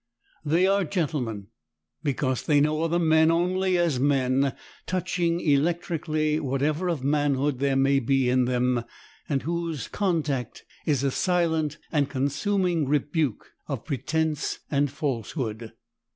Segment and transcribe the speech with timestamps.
[0.43, 1.49] They are gentlemen,
[2.01, 4.55] because they know other men only as men,
[4.87, 8.83] touching electrically whatever of manhood there may be in them,
[9.29, 15.71] and whose contact is a silent and consuming rebuke of pretence and falsehood.